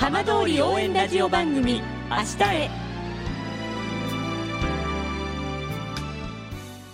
[0.00, 2.70] 浜通り応援ラジオ番組明日へ。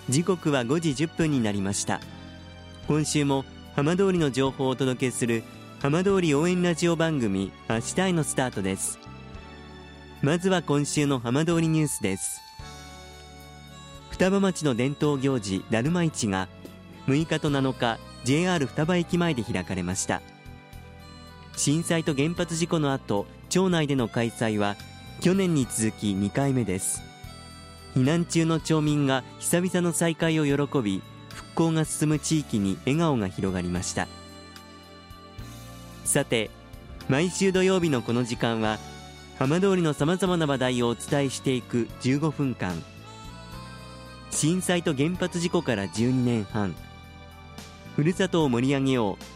[0.08, 2.00] 時刻は5時1分になりました。
[2.88, 3.44] 今週も
[3.76, 5.44] 浜通りの情報をお届けする
[5.80, 8.98] 浜通り応援ラジオ番組明日へのスタートです。
[10.20, 12.40] まずは今週の浜通りニュースです。
[14.10, 16.48] 双葉町の伝統行事だるま市が
[17.06, 20.22] 6日と7日 JR 双葉駅前で開かれました。
[21.56, 24.76] 震災と原発事故の後町内での開催は
[25.20, 27.02] 去年に続き2回目です。
[27.94, 34.06] 避難中の町民が久々の再会を喜び復興が進む地域に笑顔が広がりました。
[36.04, 36.50] さて
[37.08, 38.78] 毎週土曜日のこの時間は
[39.38, 42.82] 浜通りのさまざまな話題をお伝えしていく15分間。
[44.30, 46.74] 震災と原発事故から12年半。
[47.94, 49.35] ふるさとを盛り上げよう。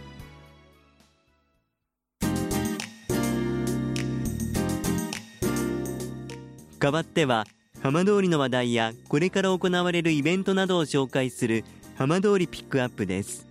[6.81, 7.45] 代わっては
[7.83, 11.63] 浜通りの話題やこれから行われるイベントなどを紹介する
[11.95, 13.45] 浜通りピックアップです。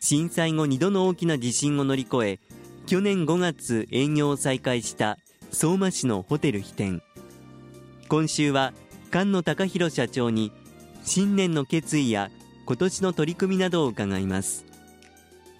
[0.00, 2.40] 震災後2度の大きな地震を乗り越え
[2.86, 5.18] 去年5月営業を再開した
[5.50, 7.02] 相馬市のホテル飛天
[8.08, 8.72] 今週は
[9.10, 10.50] 菅野隆弘社長に
[11.04, 12.30] 新年の決意や
[12.64, 14.64] 今年の取り組みなどを伺います。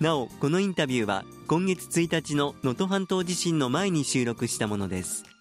[0.01, 5.34] なおこのインタビューは今月1日の能登半島地震の前に収録したものです。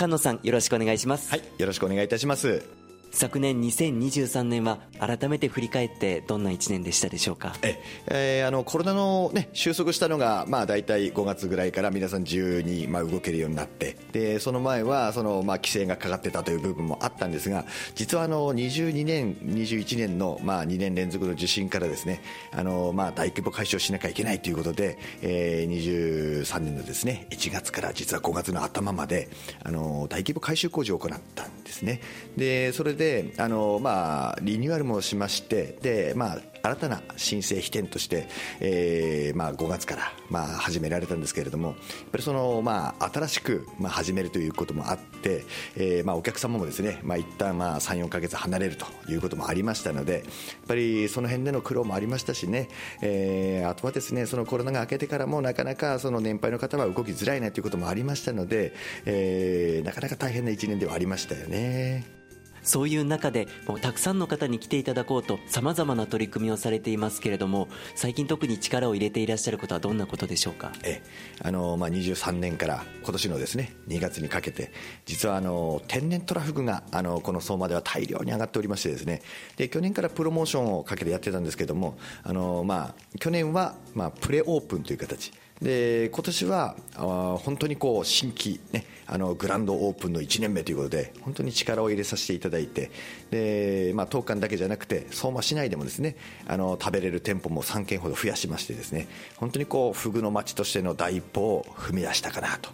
[0.00, 1.30] 菅野さんよろしくお願いします。
[1.30, 2.79] はいよろしくお願いいたします。
[3.10, 7.54] 昨年2023年は改めて振り返ってどんな1年でしたでしょうか？
[7.62, 22.22] え、えー、あのコロナの、ね、収束したのが、まあ、大体5月ぐらいから皆さん自由に、まあ、動けるようになってでその前はその、まあ、規制がかかってたという部分もあったんですが実はあの22年、21年の、まあ、2年連続の地震からですね
[22.52, 29.28] あの、まあ、大規模解消しなきゃいけないということで、えー、23年のですね1月から実は5月の頭まで
[29.64, 32.00] あの大規模改修工事を行ったんですね。
[32.36, 38.28] でそれであの、まあ、リニューアルもしましてで、まあ、新たな申請飛天として、
[38.60, 41.76] えーまあ、5月から、まあ、始められたんですけれどもやっ
[42.12, 45.46] ぱりその、まあ、新しく、まあ、始めるということもあって、
[45.76, 50.22] えーまあ、お客様もですね、まあ、一旦まあ34か月離れるということもありましたのでやっ
[50.68, 52.68] ぱりその辺での苦労もありましたしね、
[53.00, 58.74] えー、あとはですねそのコロナが明けてからもなかなかその年配の方は動きづらいなということもありましたので、
[59.06, 62.19] えー、なかなか大変な1年ではありましたよね。
[62.62, 70.72] そういう中でもうたくさんの方に来ていただこうとさまざまな取り組みをされていますけれども最近特に力を入れていらっしゃることはどんなことでしょうか？
[70.84, 71.02] え
[71.42, 74.72] あの、まあ、23年から今年のですね2月にかけて
[75.06, 79.22] 実はあの天然トラフグがあのこの相馬では大量に上がっておりましてですね。
[79.56, 85.32] で去年からプロモーションをかけてやってたんですけどもあの、まあ、去年は、まあ、プレオープンという形。
[85.62, 92.90] で今年はあ本当にこう新規、ね、あのグランドオープンの1年目ということで本当に力を入れさせていただいて
[93.30, 96.16] で、まあ、当館だけじゃなくて相馬市内でもですね
[96.46, 99.06] あの食べれる店舗も3軒ほど増やしましてですね
[99.36, 102.70] 本当にこうフグの町としての第一歩を踏み出したかなと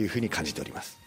[0.00, 1.00] いうふうに感じております。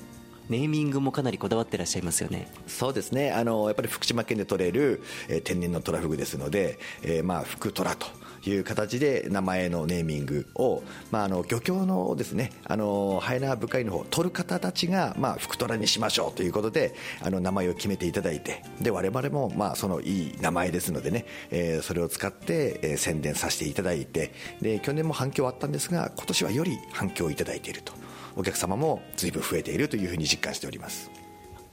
[0.49, 8.07] ネーミングもかなりこだわってらっしゃいますよねそうですねあのやっぱり福島県で取れる、えー、天然のトラフグですので、えー、まあ福トラと
[8.49, 27.93] いう形で名前のネーミングを、まあ、あの漁協のですねあのハイナー部会の方取る方たちが、まあ、福虎にしましょうということであの名前を決めていただいてで我々も、まあ、そのいい名前ですのでね、えー、それを使って、えー、宣伝させていただいてで去年も反響あったんですが今年はより反響をいただいていると
[28.35, 31.11] お客様も随分増えているというふうに実感しております。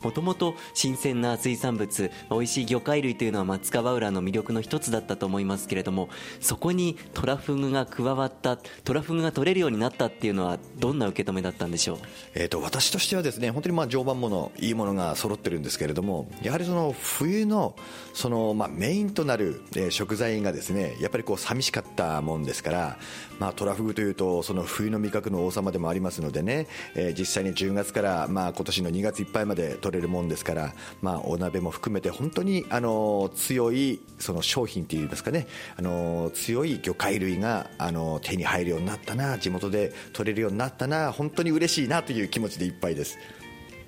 [0.02, 6.08] もともと新鮮な水産物美味しい魚介類というのは松川浦の魅力の一つだったと思いますけれども
[6.40, 11.98] そこにトラフグが加わったトラフグが取れるようになったっていうのはどんな受け止めだったんでしょう、
[12.34, 17.76] えーと、私としてはですね本当にまあ常磐ものいいものが揃ってるんですけれどもやはりその冬の
[18.14, 22.98] そのまあメインとなる食材がですねやっぱりこう寂しかったもんですから、
[23.38, 30.72] まあ、トラフグというとその冬の味覚の王様でもありますのでね、えー、実際に10月からまあ今年の2月いっぱいまで取れるもんですから、
[31.02, 43.18] まあ、お鍋も含めて本当にあの強いその商品といいますかねあの強い魚介類があの手に入るようになったな地元で取れるようになったな本当に嬉しいなという気持ちでいっぱいです。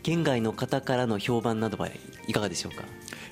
[0.02, 1.88] 県外の方からの評判などは
[2.26, 2.82] いかがでしょうか？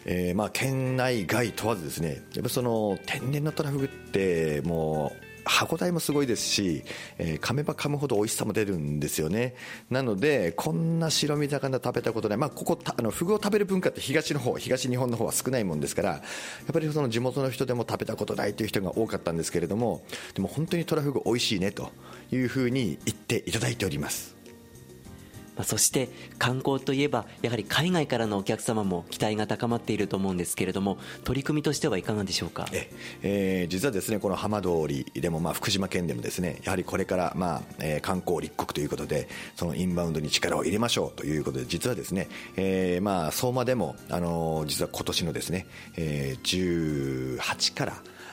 [0.04, 6.84] えー、まあ県内外問わずですねやっぱその天然のトラフグってもう歯ごたえもすごいですし、
[7.18, 9.54] えー、噛めば噛むほど美味しさも出るんですよね。
[9.90, 20.02] なのでこんな白身魚食べたことない、まあ、ここあのフグを食べる文化って東の方東日本の方は少ないもんですからやっぱりその地元の人でも食べたことないという人が多かったんですけれども
[20.34, 21.90] でも本当にトラフグ美味しいねと
[22.32, 24.39] いうふうに言っていただいております。
[25.60, 26.08] まあ、そして
[26.38, 32.66] 観光といえばやはり海外からのお客様も期待が高まっていると思うんですけれども取り組みとしてはいかがでしょうか？
[32.72, 32.90] え、
[33.20, 45.66] えー、実はですねこの浜通りでもまあ福島県でもですねやはりこれからまあ、えー、観光立国ということでそのインバウンドに力を入れましょうということで実はですね、えー、まあ相馬でもあの実は今年のですね、
[45.98, 47.92] えー、18から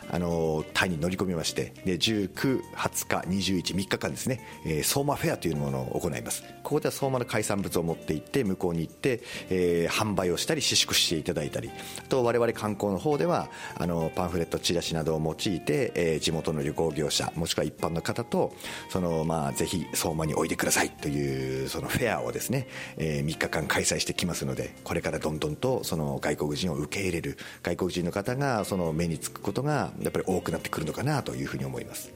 [0.10, 6.44] あのタイに乗り込みましてで19、20日、21、3日間ですね、えー、相馬フェアというものを行います。
[6.68, 18.54] ここでは相馬の海産物を持って行って向こうに行って、えー、販売をしたり私宿していただいたりあと我々観光の方ではあのパンフレットチラシなどを用いて、えー、地元の旅行業者もしくは一般の方と
[18.90, 22.68] その、まあ、ぜひ相馬においでくださいというそのフェアをですね、
[22.98, 32.12] えー、3日間開催してきますのでこれからどんどんとその外国人を受け入れる外国人の方がその目につくことがやっぱり多くなってくるのかなというふうに思います。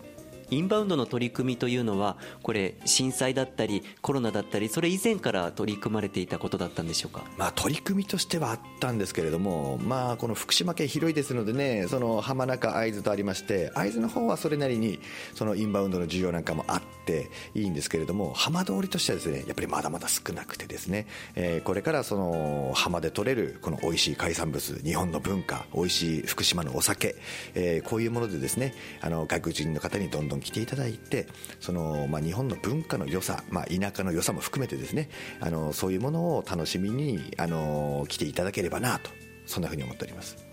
[0.52, 15.00] インバウンドの取り組みというのはこれ震災だったりコロナだったりそれ以前から取り組まれていたことだったんでしょうか、まあ、取り組みとしてはあったんですけれども、まあ、この福島県広いですのでねその浜中会津とありまして会津の方はそれなりに
[15.34, 27.16] そのインバウンドの需要なんかもあっていいんですけれども浜通りとしてはですねやっぱりまだまだ少なくてですね、えー、これからその浜で取れるこの美味しい海産物日本の文化美味しい福島のお酒、
[27.56, 31.28] えー、こういうものでですねあの外国人の方にどんどん来ていただいて
[31.60, 35.10] その、まあ、日本の文化の良さ、まあ、田舎の良さも含めてですね
[35.40, 39.10] あのそういうものを楽しみにあの来ていただければなと
[39.46, 40.51] そんなふうに思っております。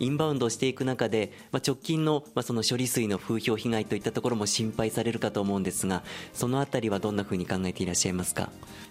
[0.00, 6.02] インバウンドしていく中で、まあ、直近の,、まあその処理水の風評被害といったところも心配されるかと思うんですが、
[6.32, 8.50] そのあたりはどんなふうに考えていらっしゃいますか？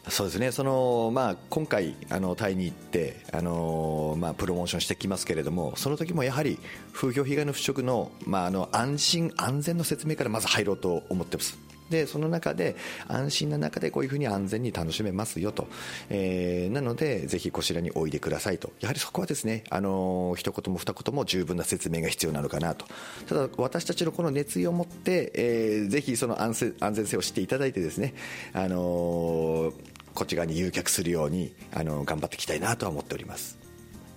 [0.09, 6.59] そうですね、そのまあ、今回、あのタイに行ってあの、まあ、プロモーションしてきますけれども、その時もやはり
[6.93, 11.59] 風評被害の払拭の,、まあ、あの安心、安全の説明からまず入ろうと思ってます。
[11.89, 12.75] でその中で
[13.07, 15.67] 安心な中でこういうふうに安全に楽しめますよと、
[16.09, 18.71] えー、なのでぜひこちらにおいでくださいと。
[18.79, 22.85] やはりそこはですねあの一言も二言も十分な説明が必要なのかなと。
[23.27, 28.13] ただ私たちのこの熱意を持って、えー、ぜひその安安全性を知っていただいてですね
[28.53, 29.73] あの
[30.13, 33.57] こっち側に誘客するようにあの頑張っていきたいなとは思っております。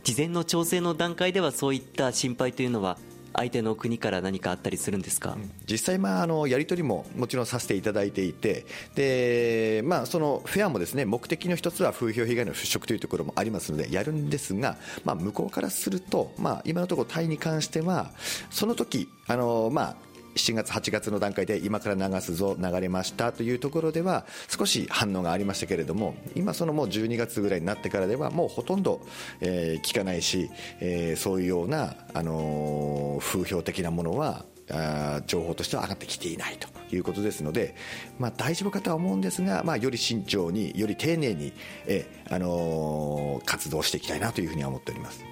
[0.03, 2.97] 事前の調整の段階ではそういった心配というのは
[3.35, 5.37] 相手の国から何かあったりするんですか、
[5.71, 18.11] 実際、まあ、あのやり取りももちろんさせていただいていてで、まあ、そのフェアもですね目的の一つは風評被害の払拭というところもありますのでやるんですが、まあ、向こうからすると、まあ、今のところタイに関しては
[18.51, 29.01] その時あのまあ7月、8月の段階で今から流すぞ、流れましたというところでは少し反応がありましたけれども今、そのもう12月ぐらいになってからではもうほとんど、
[29.41, 30.51] えー、聞かないし、
[30.81, 37.75] えー、そういうような、あのー、風評的なものはあ情報としては上がってきていないということですので、
[38.19, 41.53] まあ、大丈夫かとは思うんですが、まあ、より慎重により丁寧に、
[41.87, 45.25] えあのー、活動していきたいなというふうには思っております。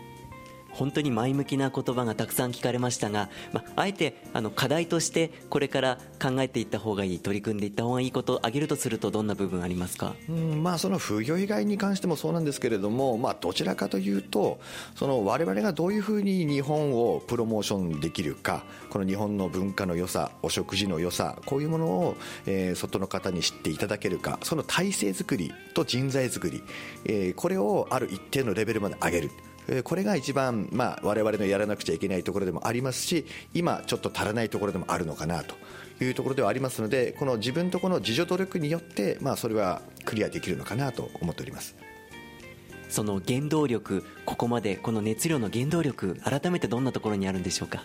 [0.78, 14.60] 本当に前向きな言葉がたくさん聞かれましたが、まあ、あえてあの課題としてこれから考えていった方がいい取り組んでいった方がいいことを挙げるとするとどんな部分ありますか、うんまあ、その風評被害に関してもそうなんですけれども、まあ、どちらかというと
[14.94, 22.16] その我々がどういうふうに日本をプロモーションできるかこの日本の文化の良さお食事の良さこういうものを、
[22.46, 26.62] えー、外の方に知っていただけるかその体制作りと人材作り、
[27.04, 29.30] えー、これをある一定のレベルまで上げる。
[29.84, 35.54] これが一番、まあ、我々のやらなくちゃいけないところでもありますし今ちょっと足らないところでもあるのかなと
[36.02, 41.76] いうところではありますのでこの自分とこの自助努力によって、まあ、それはクリアできるのかなと思っております。
[42.88, 47.78] その原動力ここまでこの熱量の原動力改めてどんなところにあるんでしょうか？
[47.78, 47.84] や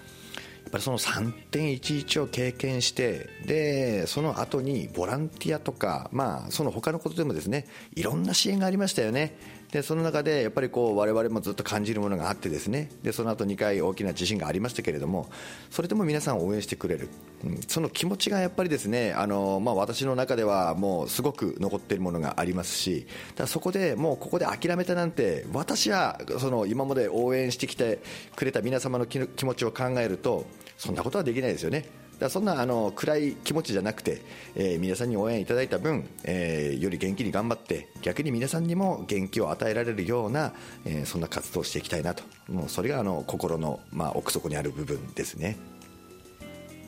[0.70, 9.38] っぱりその3.11を経験してでその後にボランティアとか、まあ、その他のことでもですねいろんな支援がありましたよね
[9.74, 12.92] でその中でやっぱりこう我々もずっと感じるものがあってですね。
[13.02, 15.28] でその後2回大きな地震がありましたけれども
[15.72, 17.10] それでも皆さん応援してくれる、
[17.44, 28.00] うん、その気持ちがやっぱりですねあの、まあ、私の中ではもうすごく残っているものがありますしだそこでもうここで諦めたなんて私はその今まで応援してきて
[28.36, 30.46] くれた皆様の気持ちを考えると
[30.78, 32.03] そんなことはできないですよね。
[32.20, 34.22] だそんなあの暗い気持ちじゃなくて、
[34.56, 40.54] えー、皆さんに応援いただいた分、えー、より元気に頑張って逆に皆さんにも元気を与えられるような、
[40.86, 42.24] えー、そんな活動をしていきたいなと。
[42.48, 45.58] もうそれがあの心の、まあ、奥底にある部分ですね。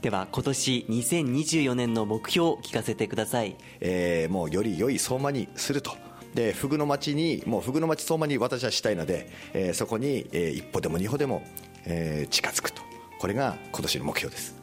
[0.01, 5.97] では今年2024年の目標を聞かせてください、えー、もうより良い相馬にすると。
[6.35, 11.43] でフグの町にもうフグの町相馬に私はしたいので、えー、そこに、えー、一歩でも二歩でも、
[11.85, 12.81] えー、近づくと。
[13.19, 14.54] これが今年の目標です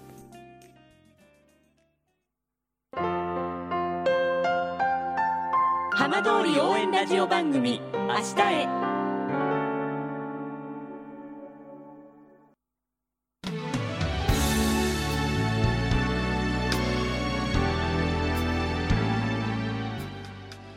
[6.02, 8.66] 浜通り応援ラジオ番組「明日へ」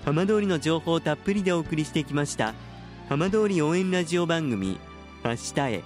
[0.05, 2.53] 浜通りの情報をたっぷりでお送りしてきました
[3.09, 4.79] 浜通り応援ラジオ番組
[5.23, 5.83] 明日へ。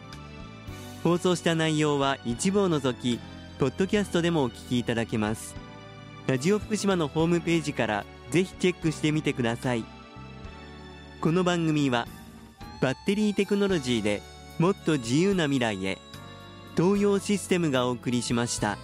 [1.01, 3.21] 放送した内容は一部を除き
[3.57, 5.55] ポッドキャストでもお聞きいただけます。
[6.27, 9.85] ラジオ福島のホームページからぜひチェックしてみてください
[11.21, 12.07] この番組は
[12.81, 14.21] バッテリーテクノロジーで
[14.57, 15.97] もっと自由な未来へ
[16.75, 18.77] 東洋システムがお送りしました。